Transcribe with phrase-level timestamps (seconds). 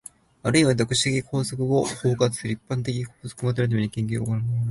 [0.41, 4.49] あるいは特殊的法則を包括する一般的法則を求めるために、研究が行われる。